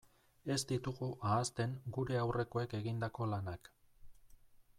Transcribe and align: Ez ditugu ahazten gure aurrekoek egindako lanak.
Ez 0.53 0.55
ditugu 0.71 1.09
ahazten 1.33 1.75
gure 1.99 2.19
aurrekoek 2.23 2.75
egindako 2.79 3.29
lanak. 3.35 3.71